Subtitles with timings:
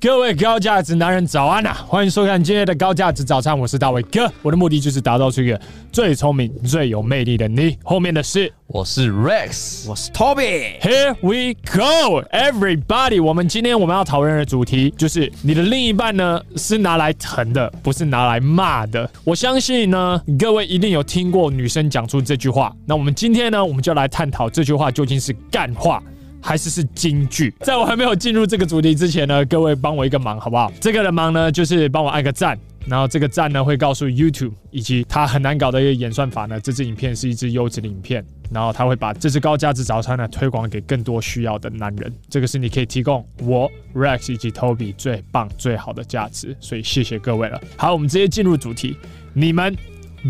[0.00, 1.72] 各位高价值男人早安啊！
[1.86, 4.30] 欢迎收看今天的高价值早餐，我是大卫哥。
[4.42, 5.58] 我的目的就是打造出一个
[5.90, 7.78] 最聪明、最有魅力的你。
[7.82, 10.78] 后面的是我是 Rex，我是 Toby。
[10.80, 13.22] Here we go, everybody！
[13.22, 19.08] 我们今天我们要讨论的主题就是你的另一半呢是拿来疼的，不是拿来骂的。
[19.24, 22.74] 我相信呢，各位一定有听过女生讲出这句话。
[22.84, 26.02] 那我们今天呢，我们就来探讨这句话究竟是干话。
[26.44, 27.54] 还是是金句。
[27.60, 30.70] 在我还没有进入这个主题之前呢，各位帮我一个忙好不好？
[30.78, 42.12] 这个的忙呢，就是帮我按个赞，然后这个赞呢会告诉 YouTube 以及它很难搞的一个演算法呢，这支影片是一支优质的影片，然后它会把这支高价值早餐呢推广给更多需要的男人。
[42.28, 47.58] 这个是你可以提供我 Rex 以及 Toby 最棒最好的价值，所以谢谢各位了。
[47.78, 48.98] 好，我们直接进入主题，
[49.32, 49.74] 你们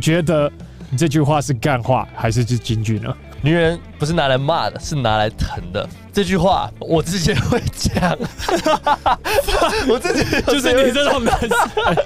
[0.01, 0.51] 觉得
[0.96, 3.12] 这句话是干话还是是金句呢？
[3.42, 5.87] 女人不是拿来骂的，是拿来疼的。
[6.15, 8.16] 这句话我之前会讲，
[9.88, 11.51] 我自己就是你这种男生，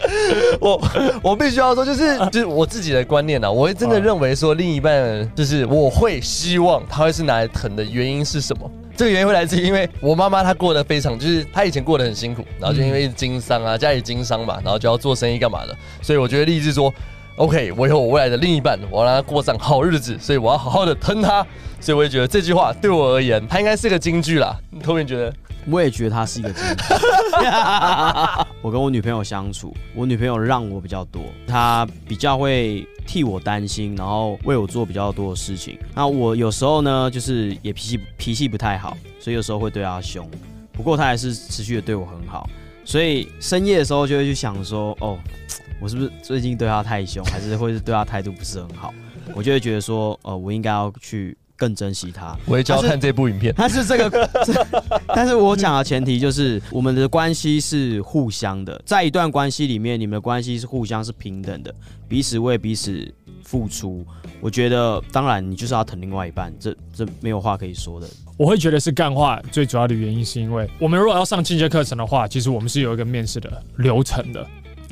[0.61, 0.83] 我
[1.23, 7.85] 我必须要说，就是就是我自己的观念啊，我会真的认为说，另一半就是我会希望他会是拿来疼的。
[7.85, 8.71] 原因是什么？
[8.97, 16.93] 这个原因会来自于，因为我妈妈她过得非常，就是她以前过得很辛苦，然后就因为经商啊，家里经商嘛，然后就要做生意干嘛的，所以我觉得立志说。
[17.39, 21.47] OK，我以后我未来的另一半，我要让他过上好日子，所以我要好好的疼他。
[21.81, 24.59] 所以我也觉得这句话对我而言，它应该是个金句啦。
[24.71, 25.33] 你后面觉得？
[25.71, 26.75] 我也觉得他是一个金句。
[28.63, 35.79] 我跟我女朋友相处，我女朋友让我比较多，她比较会替我担心，然后为我做比较多的事情。
[35.95, 40.29] 那我有时候呢，就是也脾气脾气不太好，所以有时候会对她凶。
[40.73, 42.49] 不过她还是持续的对我很好，
[42.89, 45.19] 所以深夜的时候就会去想说，哦。
[45.79, 48.93] 我是不是最近对他太凶，还是会是对他态度不是很好？
[49.35, 52.37] 我就会觉得说，呃，我应该要去更珍惜他。
[52.47, 53.55] 我也就要看这部影片。
[53.57, 54.29] 但是这个，
[55.15, 61.73] 但是我讲的前提就是，我们的关系是互相的，在一段关系里面，你们的关系是互相是平等的，
[62.09, 63.15] 彼此为彼此
[63.49, 64.05] 付出。
[64.43, 68.07] 我觉得，当然你就是要疼另外一半，这这没有话可以说的。
[68.37, 74.47] 我会觉得是干话，最主要的原因是因为我们如果要上进阶课程的话，其实我们是有一个面试的流程的。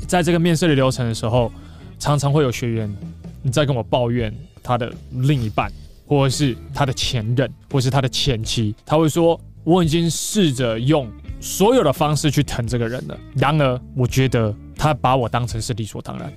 [0.08, 1.52] 在这个面试的流程的时候，
[1.98, 2.96] 常常会有学员
[3.42, 5.70] 你在跟我抱怨他的另一半，
[6.06, 8.74] 或者是他的前任，或是他的前妻。
[8.86, 16.32] 他会说：“我已经试着用所有的方式去疼这个人了，然而我觉得他把我当成是理所当然。”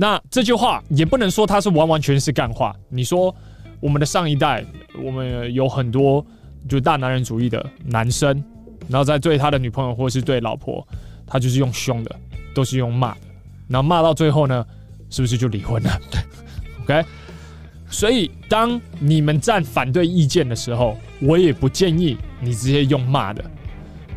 [0.00, 2.74] 那这句话也不能说他是完完全是干话。
[2.88, 3.34] 你说
[3.80, 4.64] 我们的上一代，
[5.04, 6.24] 我们有很多
[6.66, 8.42] 就大男人主义的男生，
[8.88, 10.86] 然后在对他的女朋友或是对老婆，
[11.26, 12.16] 他就是用凶的。
[12.52, 13.20] 都是用骂的，
[13.68, 14.66] 然后骂到最后呢，
[15.08, 16.00] 是不是就离婚了？
[16.10, 16.20] 对
[16.82, 17.08] ，OK。
[17.88, 23.44] 所以当你们站反对意见的时候，我也不建议你直接用骂的。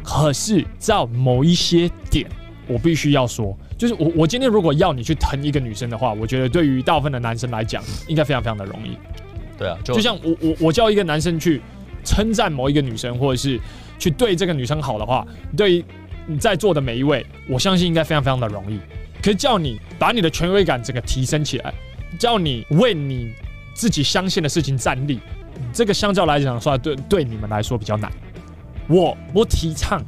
[0.02, 2.28] 可是，在某一些点，
[2.66, 8.98] 我必须要说，就是我我今天如果要你去疼一个女生的话，我觉得对于大部分的男生来讲，应该非常非常的容易。
[9.58, 11.62] 对啊，就，就像我我我叫一个男生去
[12.06, 13.60] 称赞某一个女生，或者是
[14.00, 15.28] 去对这个女生好的话，
[15.58, 15.86] 对于。
[16.26, 18.80] 你在座的每一位，我相信应该非常非常的容易。
[19.22, 21.74] 可是叫你把你的权威感整个提升起来，
[22.18, 23.34] 叫你为你
[23.74, 25.20] 自己相信的事情站立，
[25.74, 28.10] 这个相较来讲说，对对你们来说比较难。
[28.88, 30.02] 我不提倡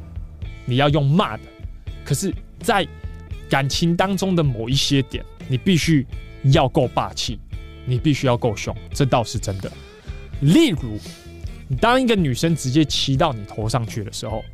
[0.64, 1.42] 你要用骂的，
[2.02, 2.88] 可是，在
[3.48, 6.06] 感情当中的某一些点，你必须
[6.44, 7.38] 要够霸气，
[7.84, 9.70] 你必须要够凶，这倒是真的。
[10.40, 10.98] 例如，
[11.80, 14.44] 当一个女生直接骑到你头上去的时候。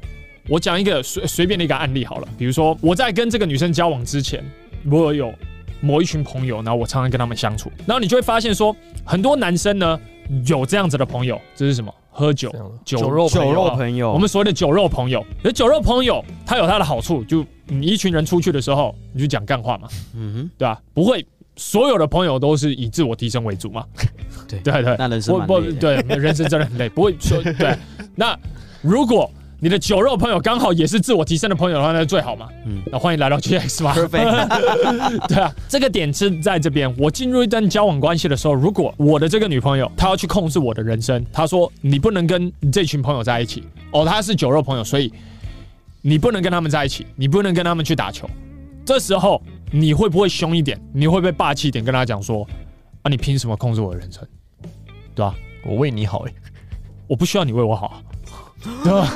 [0.48, 4.44] 我讲一个随随便的一个案例好了，比如说我在跟这个女生交往之前，
[4.91, 5.32] 我有
[5.81, 10.00] 某一群朋友，然后我常常跟他们相处，然后你就会发现说，很多男生呢
[10.44, 11.94] 有这样子的朋友，这是什么？
[12.10, 12.52] 喝酒
[12.84, 15.25] 酒肉酒肉朋友，我们所谓的酒肉朋友。
[15.44, 20.81] 而酒肉朋友他有他的好处，就你一群人出去的时候，你就讲干话嘛，嗯哼，对吧？
[20.93, 21.25] 不会
[21.56, 23.85] 所有的朋友都是以自我提升为主嘛？
[24.49, 27.76] 对 对对，那人生不对，人生真的很累，不会说 对。
[28.14, 28.38] 那
[28.81, 29.31] 如果
[29.61, 32.49] 你的酒肉朋友刚好也是自我提升的朋友的话，那就最好嘛。
[32.67, 33.94] 嗯，那欢迎来到 GX 吧。
[35.29, 36.93] 对啊，这个点是在这边。
[36.99, 43.62] 我进入一段交往关系的时候，如果我的这个女朋友她要去控制我的人生，她说你不能跟这群朋友在一起
[43.93, 45.12] 哦，她是酒肉朋友，所以
[46.02, 48.28] 你不能跟他们在一起，你不能跟他们去打球。
[48.84, 49.40] 这时候
[49.70, 50.78] 你会不会凶一点？
[50.93, 52.46] 你会不会霸气一点跟他讲说
[53.02, 54.26] 啊，你凭什么控制我的人生？
[55.14, 55.34] 对吧？
[55.64, 56.34] 我为你好诶，
[57.06, 58.02] 我不需要你为我好。
[58.82, 59.08] 对吧？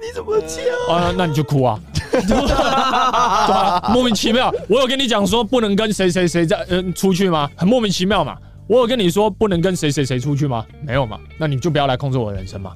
[0.00, 0.46] 你怎么样
[0.90, 1.14] 啊？
[1.16, 1.80] 那你就哭啊！
[2.10, 3.90] 对吧？
[3.92, 4.52] 莫名其妙。
[4.68, 7.50] 我有跟你讲说不能跟谁谁谁在嗯出去吗？
[7.56, 8.36] 很莫名其妙嘛。
[8.66, 10.66] 我有跟你说不能跟谁谁谁出去吗？
[10.82, 11.18] 没有嘛。
[11.38, 12.72] 那你就不要来控制我的人生嘛。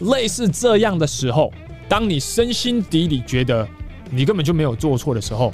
[0.00, 1.52] 类似这样的时候，
[1.90, 3.68] 当你身心底里觉得
[4.12, 5.52] 你根本就没有做错的时候，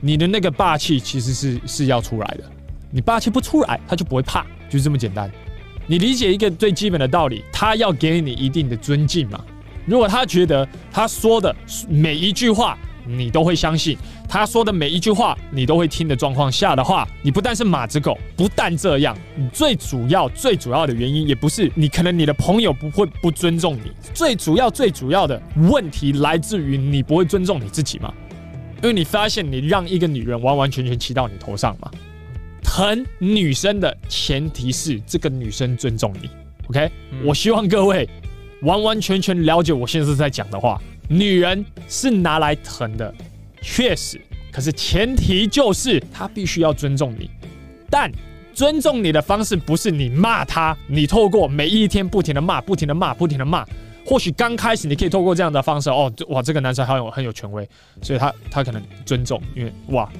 [0.00, 2.44] 你的那个霸气其实是是要出来的。
[2.90, 5.30] 你霸气不出来，他就不会怕，就是这么简单。
[5.86, 9.44] 你理解一个最基本的道理，他要给你一定的尊敬嘛。
[9.84, 11.54] 如果他觉得他说的
[11.86, 13.96] 每一句话你都会相信，
[14.28, 28.12] 他说的每一句话你都会听的状况下的话，你不但是马子狗，不但这样，你最主要最主要的原因也不是你可能你的朋友不会不尊重你，最主要最主要的问题来自于你不会尊重你自己吗，
[28.82, 31.90] 因为你发现你让一个女人完完全全骑到你头上嘛。
[32.62, 36.28] 疼女生的前提是这个女生尊重你
[36.68, 36.90] ，OK？
[37.12, 38.08] 嗯，我希望各位
[38.62, 40.80] 完完全全了解我现在是在讲的话。
[41.08, 43.14] 女人是拿来疼的，
[43.60, 44.20] 确实，
[44.50, 47.30] 可是前提就是她必须要尊重你。
[47.90, 48.10] 但
[48.52, 53.66] 尊重你的方式不是你骂她，你透过每一天不停的骂、不停的骂、不停的骂。
[54.06, 57.68] 或许刚开始你可以透过这样的方式，哦，哇，这个男生很有很有权威，
[58.02, 60.10] 所以他他可能尊重，因为哇。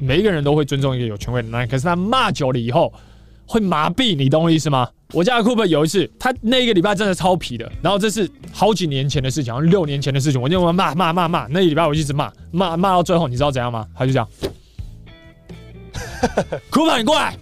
[0.00, 2.92] 每一个人都会尊重一个有权威的男人，可是他骂久了以后
[3.48, 4.86] 会麻痹，你懂我意思吗？
[5.12, 13.86] 我家的库珀有一次，他那一个礼拜真的超皮的，然后这是好几年前的事情，好像六年前的事情，我就骂骂骂骂，那个礼拜我一直骂骂骂到最后，你知道怎样吗？
[13.96, 14.28] 他就这样
[16.70, 17.34] ，Cooper 你过来，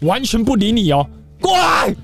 [0.00, 1.08] 完全不理你哦，
[1.40, 1.94] 过来。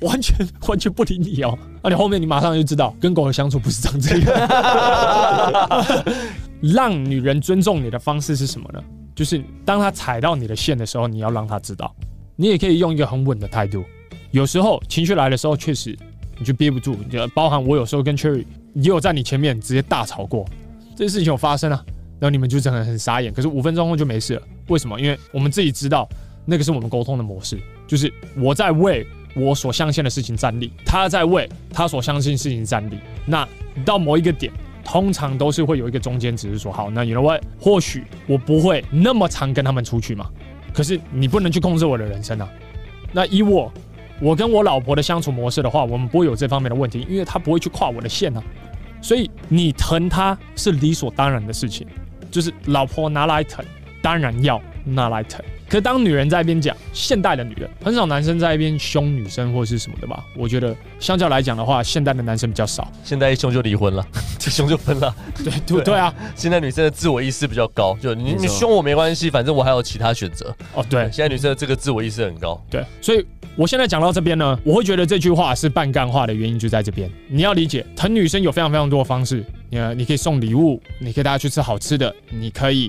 [0.00, 4.26] 完全完全不理你哦，那、啊、你后面你马上就知道，跟狗的相处不是长这样。
[6.72, 8.82] 让女人尊重你的方式是什么呢？
[9.14, 11.94] 就是当她踩到你的线的时候，你要让她知道。
[12.36, 13.84] 你也可以用一个很稳的态度。
[14.30, 15.96] 有时候情绪来的时候，确实
[16.38, 16.94] 你就憋不住。
[16.94, 20.44] 你就包含我有时候跟 Cherry 也有在你前面直接大吵过，
[20.96, 21.84] 这些事情有发生啊。
[22.18, 24.42] 然后你们就真的很傻眼，可是五分钟后就没事了。
[24.68, 25.00] 为什么？
[25.00, 26.08] 因为我们自己知道，
[26.44, 29.06] 那个是我们沟通的模式，就是我在为。
[29.38, 32.96] 我所相信的事情站立，他在为他所相信事情站立。
[33.26, 33.46] 那
[33.84, 34.50] 到某一个点，
[34.86, 37.42] 通常都是会有一个中间值，是说好，那 you know what？
[37.60, 40.30] 或许我不会那么常跟他们出去嘛。
[40.72, 42.48] 可是你不能去控制我的人生啊。
[43.12, 43.72] 那以我，
[44.20, 48.42] 我跟我老婆的相处模式的话，我们不会有这方面的问题，因为她不会去跨我的线啊。
[49.02, 51.84] 所以你疼她是理所当然的事情，
[52.30, 53.64] 就是老婆拿来疼，
[54.00, 55.44] 当然要拿来疼。
[55.68, 60.24] 可是当女人在一边讲，现代的女人很少男生在一边凶女生或是什么的吧？
[60.36, 62.90] 我觉得相较来讲的话，现代的男生比较少。
[63.02, 64.06] 现在一凶就离婚了，
[64.38, 65.12] 这凶就分了。
[65.34, 66.14] 对对对啊！
[66.36, 70.54] 现在女生的自我意识比较高，就你你凶我没关系，反正我还有其他选择。
[70.72, 72.62] 哦，对，现在女生的这个自我意识很高。
[72.70, 77.10] 对，所以我现在讲到这边呢，我会觉得这句话是半干话的原因就在这边。
[77.28, 79.44] 你要理解，疼女生有非常非常多的方式。
[79.68, 82.88] 你你可以送礼物，你可以带她去吃好吃的，你可以。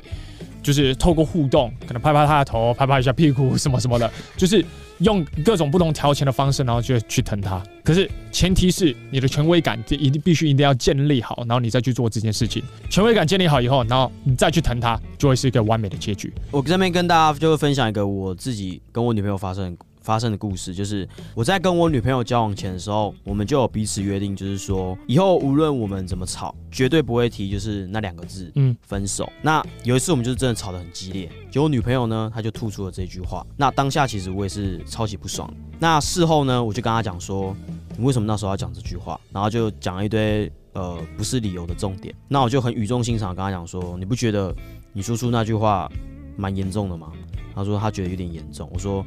[0.68, 4.62] 就是透过互动，可能拍拍他的头，拍拍一下屁股，什么什么的，就是
[4.98, 7.64] 用各种不同调情的方式，然后就去疼他。
[7.86, 12.62] 可是前提是你的权威感一定必须一定要建立好，然后你再去做这件事情。
[12.90, 16.34] 权威感建立好以后，然后你再去疼他，就会是一个完美的结局。
[16.52, 19.78] 我这边跟大家就会分享一个我自己跟我女朋友发生。
[20.08, 21.06] 发生的故事就是
[21.36, 29.30] 我在跟我女朋友交往前的时候，我们就有彼此约定，就是说以后无论我们怎么吵，绝对不会提就是那两个字，嗯，分手。
[29.42, 33.46] 那有一次我们就是真的吵得很激烈，结果女朋友呢，她就吐出了这句话。
[33.58, 35.54] 那当下其实我也是超级不爽。
[35.78, 37.54] 那事后呢，我就跟她讲说，
[37.98, 39.20] 你为什么那时候要讲这句话？
[39.34, 42.16] 然后就讲了一堆呃不是理由的重点。
[42.30, 44.56] 那我就很语重心长跟她讲说，你不觉得
[44.94, 45.92] 你说出那句话
[46.38, 47.12] 蛮严重的吗？
[47.54, 48.70] 她说她觉得有点严重。
[48.72, 49.06] 我说。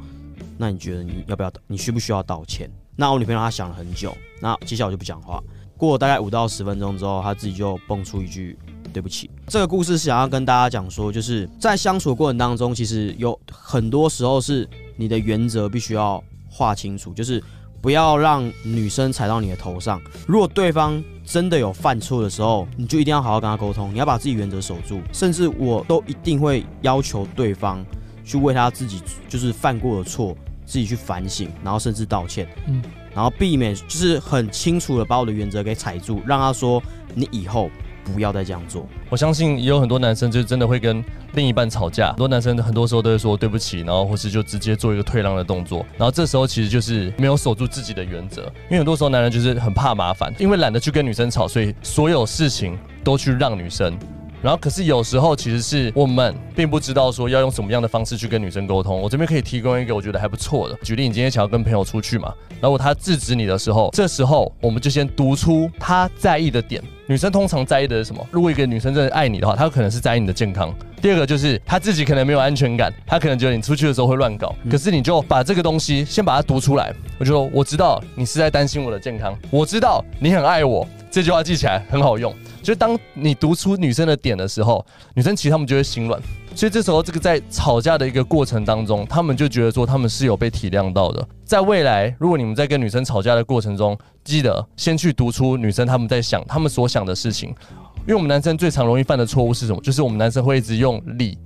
[0.57, 1.51] 那你觉得你要不要？
[1.67, 2.69] 你需不需要道歉？
[2.95, 5.41] 那我女朋友她想了很久，那接下来我就不讲话。
[5.77, 8.57] 过了大概五到十分钟之后，她自己就蹦出一句
[8.93, 9.29] “对不起”。
[9.47, 17.43] 这个故事是想要跟大家讲说，就是在相处过程当中，其实有很多时候是你的原则必须要划清楚，就是
[17.81, 19.99] 不要让女生踩到你的头上。
[20.27, 25.01] 如果对方真的有犯错的时候，你就一定要好好跟他沟通，你要把自己原则守住。
[25.11, 27.83] 甚至我都一定会要求对方
[28.31, 30.35] 去为他自己就是犯过的错。
[30.63, 32.81] 自己去反省，然后甚至道歉，嗯，
[33.13, 36.81] 然后避免就是很清楚的把我的原则给踩住，让他说
[37.13, 37.69] 你以后
[38.05, 38.87] 不要再这样做。
[39.09, 53.93] 我相信也有很多男生就真的会跟另一半吵架，很多男生很多时候都会说对不起，然后或是就直接做一个退让的动作，然后这时候其实就是没有守住自己的原则，因为很多时候男人就是很怕麻烦，因为懒得去跟女生吵，所以所有事情都去让女生。
[54.41, 58.99] 然后，可是有时候其实是我们并不知道说要用什么样的方式去跟女生沟通。
[58.99, 66.81] 我这边可以提供一个我觉得还不错的举例：你今天想要跟朋友出去嘛，然后他制止你的时候，这时候我们就先读出他在意的点。
[67.07, 68.25] 女生通常在意的是什么？
[68.31, 76.93] 如果一个女生真的爱你的话，她可能是在意你的健康，第二个就是她自己可能没有安全感，她可能觉得你出去的时候会乱搞，可是你就把这个东西先把它读出来。
[77.19, 82.33] 我就说我知道你是在担心我的健康，我知道你很爱我，这句话记起来很好用。
[82.61, 86.21] 就当你读出女生的点的时候，女生其实她们就会心软。
[86.55, 91.27] 所以这时候，这个在吵架的一个过程当中，他们就觉得说他们是有被体谅到的。
[91.45, 97.49] 在未来，如果你们在跟女生吵架的过程中，记得先去读出女生他们在想他们所想的事情，
[98.01, 99.81] 因为我们男生最常容易犯的错误是什么？
[99.81, 101.37] 就是我们男生会一直用理，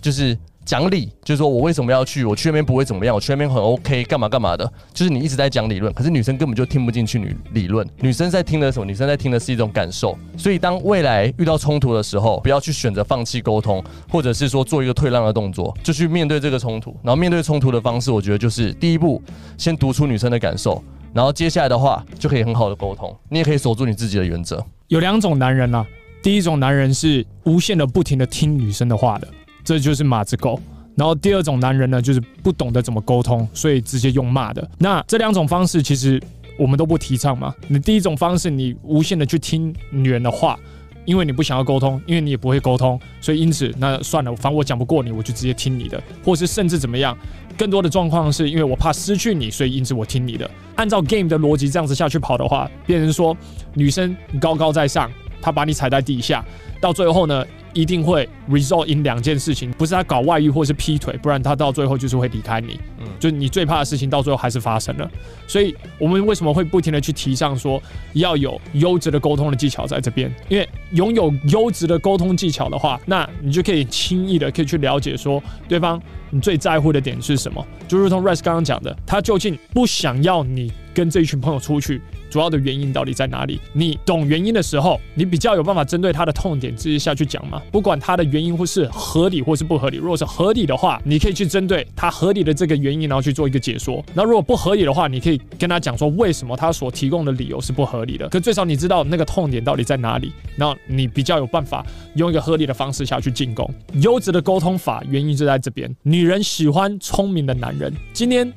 [0.00, 0.36] 就是。
[0.68, 2.26] 讲理就是说我为什么要去？
[2.26, 4.70] 我去那边不会怎么样，我去那边很 OK，干嘛干嘛的。
[4.92, 7.88] 就是你一直在讲理论，可是女生根本就听不进去你理论。
[8.00, 8.84] 女生在听的什么？
[8.84, 10.18] 女生在听的是一种感受。
[10.36, 16.94] 所以当未来遇到冲突的时候，不要去选择放弃沟通，或者是说做一个退让的动作，就去面对这个冲突。
[17.02, 19.22] 然后面对冲突的方式，我觉得就是第一步，
[19.56, 20.84] 先读出女生的感受，
[21.14, 23.16] 然后接下来的话就可以很好的沟通。
[23.30, 24.62] 你也可以守住你自己的原则。
[24.88, 25.86] 有两种男人啊，
[26.22, 29.26] 第一种男人是无限的不停的听女生的话的。
[29.68, 30.58] 这就是马子狗，
[30.94, 34.66] 然后第二种男人呢，就是不懂得怎么沟通，所以直接用骂的。
[34.78, 36.18] 那这两种方式其实
[36.58, 37.54] 我们都不提倡嘛。
[37.66, 40.58] 你第一种方式，你无限的去听女人的话，
[41.04, 47.14] 因为你不想要沟通，因为你也不会沟通，所以因此那算了，反正我讲不过你，我就直接听你的，或是甚至怎么样。
[47.58, 50.50] 更多的状况是因为我怕失去你，所以因此我听你的。
[50.76, 53.36] 按照 game 的逻辑这样子下去跑的话，变成说
[53.74, 55.10] 女生高高在上，
[55.42, 56.42] 她把你踩在地下，
[56.80, 62.80] 到最后呢，一定会 result in 两件事情，不是他搞外遇或是劈腿，不然他到最后就是会离开你。
[62.98, 65.10] 嗯，就你最怕的事情到最后还是发生了。
[65.46, 67.80] 所以我们为什么会不停的去提倡说
[68.14, 70.34] 要有优质的沟通的技巧在这边？
[70.48, 77.64] 因为拥有优质的沟通技巧的话，那你就可以轻易的可以去了解说对方你最在乎的点是什么。
[77.86, 82.00] 就如同 Rice 刚刚讲的，他究竟不想要你跟这一群朋友出去。
[82.30, 83.60] 主要的原因到底在哪里？
[83.72, 87.62] 你懂原因的时候，你比较有办法针对他的痛点直接下去讲嘛。
[87.70, 94.04] 不管他的原因或是合理或是不合理，如果是合理的话，你可以去针对他合理的这个原因，然后去做一个解说。
[94.14, 98.28] 那如果不合理的话，你可以跟他讲说为什么他所提供的理由是不合理的。
[98.28, 103.68] 可最少你知道那个痛点到底在哪里，然后你比较有办法用一个合理的方式下去进攻。
[104.02, 105.94] 优质的沟通法原因就在这边。
[106.02, 107.92] 女人喜欢聪明的男人。
[108.12, 108.52] 今天。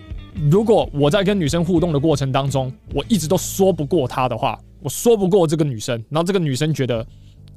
[0.50, 7.06] 如果我在跟女生互动的过程当中，我一直都说不过她的话，我说不过这个女生，然后这个女生觉得，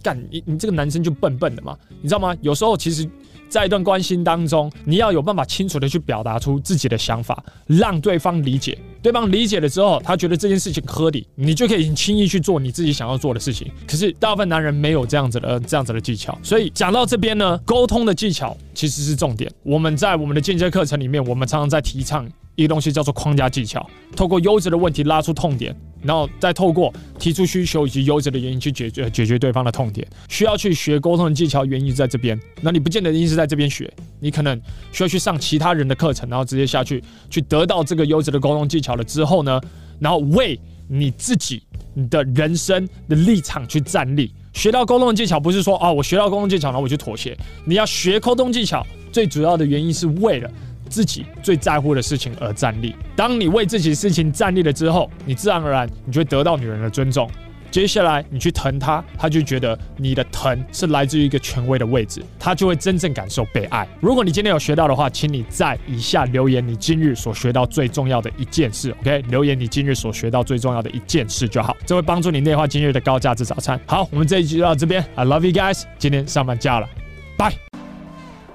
[0.03, 2.35] 干你你这个男生就笨笨的嘛，你知道吗？
[2.41, 3.09] 有时候其实，
[3.49, 13.71] 在一段关系当中，你要有办法清楚的去表达出自己的想法，让对方理解，对方理解了之后，他觉得这件事情合理，你就可以轻易去做你自己想要做的事情。
[13.87, 19.51] 可是大部分男人没有这样子的这样子的技巧，所以讲到这边呢，沟通的技巧其实是重点。
[19.63, 22.29] 我们在我们的进阶课程里面，我们常常在提倡。
[22.57, 30.07] 一个东西叫做框架技巧，透过优质的问题拉出痛点，然后再透过提出需求以及优质的原因去解决解决对方的痛点。
[30.29, 32.39] 需要去学沟通的技巧，原因在这边。
[32.61, 34.61] 那你不见得一定是在这边学，你可能
[34.93, 39.61] 需要去上其他人的课程，然后直接下去去得到这个优质的沟通技巧了之后呢，
[39.99, 41.61] 然后为你自己
[42.09, 44.33] 的人生的立场去站立。
[44.53, 47.37] 学到沟通的技巧，不是说啊，我学到沟通技巧，然后我就妥协。
[47.65, 50.49] 你要学沟通技巧，最主要的原因是为了。
[50.95, 52.95] 自己最在乎的事情而站立。
[53.17, 57.29] 当你为自己的事情站立了之后，你自然而然你就会得到女人的尊重。
[57.69, 63.85] 接下来你去疼她，她就觉得你的疼是来自于一个权威的位置，她就会真正感受被爱。
[64.01, 68.95] 如果你今天有学到的话，请你在以下留言你今日所学到最重要的一件事。
[69.01, 73.81] OK，留言你今日所学到最重要的一件事就好，这会帮助你内化今日的高价值早餐。
[73.87, 76.89] 好，我们这一集就到这边，I love you guys，今天上班加了，
[77.37, 77.53] 拜。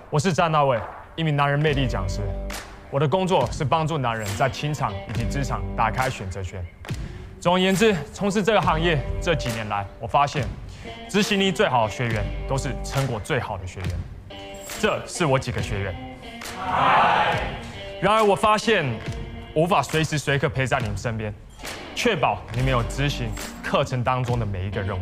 [0.09, 0.79] 我是詹大卫。
[1.19, 2.21] 一名男人魅力讲师，
[2.89, 6.65] 我的工作是帮助男人在情场以及职场打开选择权。
[7.41, 10.47] 总而言之，从事这个行业这几年来，我发现
[11.09, 13.89] 执行力最好的学员都是成果最好的学员。
[14.79, 15.95] 这是我几个学员。
[18.01, 18.85] 然而，我发现
[19.53, 21.33] 无法随时随刻陪在你们身边，
[21.95, 23.29] 确保你们有执行
[23.61, 25.01] 课程当中的每一个任务。